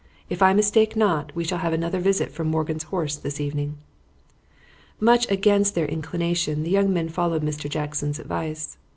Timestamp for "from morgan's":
2.31-2.85